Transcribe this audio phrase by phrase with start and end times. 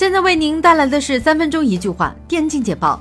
[0.00, 2.98] 现在为您带来的是三分钟一句话电竞简报。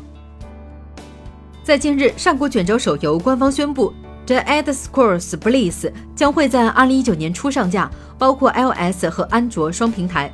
[1.64, 3.94] 在近日，上古卷轴手游官方宣布，
[4.28, 5.72] 《The Elder Scrolls Blitz》
[6.14, 10.30] 将会在二零一九年初上架，包括 iOS 和安卓双平台。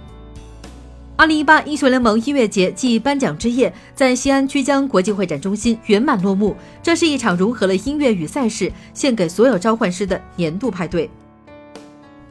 [1.15, 6.55] 二零一八英雄联盟音乐节暨颁奖之夜在西安曲江国际会展中心圆满落幕。
[6.81, 11.11] 这是一场融合了音乐与赛事，献给所有召唤师的年度派对。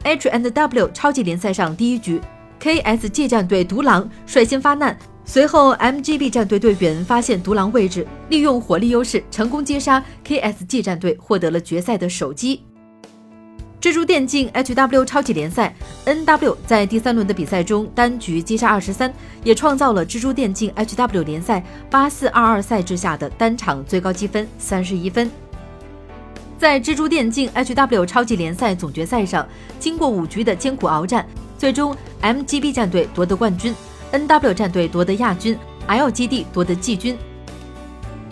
[0.03, 2.19] H and W 超级联赛上第一局
[2.65, 12.63] ，KSG 战队独狼率先发难，随后 MGB 战队队员发现独狼位置，利用火力优势成功击杀 KSG 战队，获得了决赛的首击。
[13.79, 15.75] 蜘蛛电竞 HW 超级联赛
[16.07, 19.13] ，NW 在第三轮的比赛中单局击杀二十三，
[19.43, 25.29] 也创造了蜘蛛电竞 HW 联赛八四二二赛制下的单场最高积分三十一分。
[26.57, 31.23] 在蜘蛛电竞 HW 超级联赛总决赛上，经过五局的艰苦鏖战，
[31.65, 33.73] 最终 MGB 战队夺得冠军
[34.13, 37.17] ，NW 战队夺得亚军，LGD 夺得季军。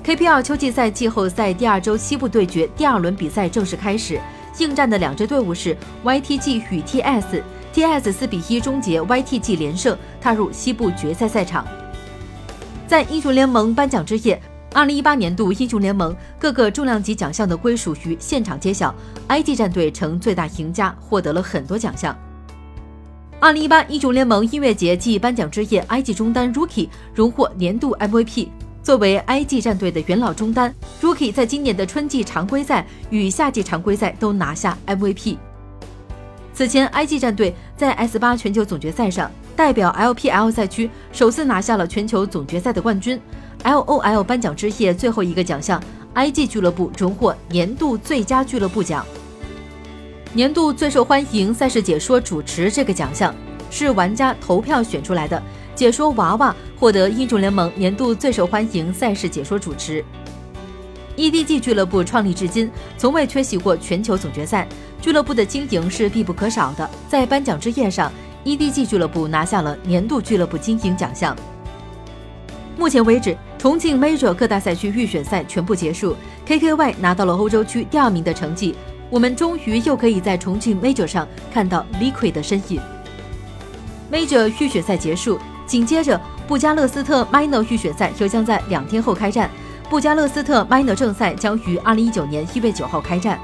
[0.06, 4.22] KPL 秋季赛季后赛第二周西部对决第二轮比赛正式开始。
[4.59, 11.66] 应战的两支队伍是 YTG 与 TS，TS 四比一终结 YTG 连胜，踏入西部决赛赛场。
[12.86, 14.39] 在英雄联盟颁奖之夜，
[14.76, 18.94] 二零一八年度英雄联盟各个重量级奖项的归属于现场揭晓
[19.28, 22.16] ，IG 战队成最大赢家，获得了很多奖项。
[23.44, 28.47] 二零一八英雄联盟音乐节暨颁奖之夜，IG 中单 Rookie 荣获年度 MVP。
[28.81, 35.36] 作为 IG 战队的元老中单，Rookie 在今年的春季常规赛与夏季常规赛都拿下 MVP。
[36.53, 43.19] 此前，IG 战队在 S 八全球总决赛上代表 LPL 赛区首次拿下了全球总决赛的冠军。
[43.66, 45.83] LOL 颁奖之夜最后一个奖项
[46.16, 49.05] ，IG 俱乐部荣获年度最佳俱乐部奖。
[50.36, 53.34] 年度最受欢迎赛事解说主持这个奖项
[53.70, 55.42] 是玩家投票选出来的。
[55.76, 60.04] 解说娃娃获得英雄联盟年度最受欢迎赛事解说主持。
[61.16, 64.67] EDG 俱乐部创立至今，从未缺席过全球总决赛。
[64.99, 66.89] 俱乐部的经营是必不可少的。
[67.08, 68.11] 在颁奖之夜上
[68.44, 71.36] ，EDG 俱乐部拿下了年度俱乐部经营奖项。
[72.76, 76.15] 目前为止，重庆 Major 各大赛区预选赛全部结束
[76.48, 78.73] ，KKY 拿到了欧洲区第二名的成绩。
[79.14, 82.82] 我们终于又可以在重庆 Major 上看到 Liquid 的身影。
[84.12, 85.40] Major 预选赛结束。
[85.68, 89.52] 紧接着，布加勒斯特 Minor 预选赛又将在两天后开战。
[89.88, 93.40] 布加勒斯特 Minor 正赛将于二零一九年一月九号开战。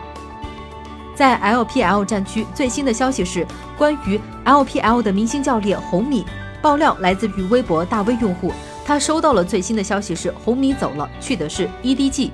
[1.14, 3.46] 在 LPL 战区，最新的消息是
[3.78, 6.26] 关于 LPL 的明星教练红米
[6.64, 8.52] 爆料来自于微博大 V 用户，
[8.84, 12.32] 他收到了最新的消息是红米走了，去的是 EDG。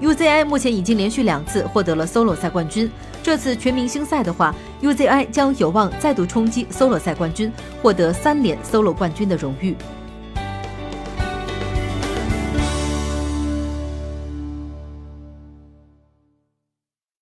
[0.00, 2.90] UZI 目前已经连续两次获得了 Solo 赛冠军。
[3.22, 7.52] 这次全明星赛的话，UZI 将有望再度冲击 Solo 赛冠军，
[7.82, 9.76] 获得三连 Solo 冠军的荣誉。